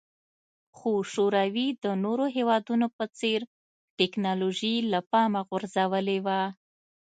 [0.77, 3.39] خو شوروي د نورو هېوادونو په څېر
[3.99, 6.41] ټکنالوژي له پامه غورځولې وه